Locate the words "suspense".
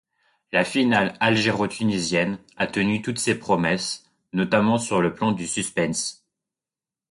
5.45-6.25